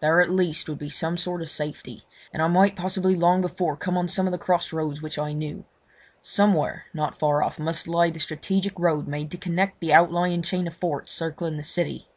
There 0.00 0.22
at 0.22 0.30
least 0.30 0.70
would 0.70 0.78
be 0.78 0.88
some 0.88 1.18
sort 1.18 1.42
of 1.42 1.50
safety, 1.50 2.06
and 2.32 2.40
I 2.42 2.48
might 2.48 2.76
possibly 2.76 3.14
long 3.14 3.42
before 3.42 3.76
come 3.76 3.98
on 3.98 4.08
some 4.08 4.26
of 4.26 4.32
the 4.32 4.38
cross 4.38 4.72
roads 4.72 5.02
which 5.02 5.18
I 5.18 5.34
knew. 5.34 5.66
Somewhere, 6.22 6.86
not 6.94 7.14
far 7.18 7.42
off, 7.42 7.58
must 7.58 7.86
lie 7.86 8.08
the 8.08 8.18
strategic 8.18 8.78
road 8.78 9.06
made 9.06 9.30
to 9.32 9.36
connect 9.36 9.80
the 9.80 9.92
outlying 9.92 10.40
chain 10.40 10.66
of 10.66 10.72
forts 10.74 11.12
circling 11.12 11.58
the 11.58 11.62
city. 11.62 12.08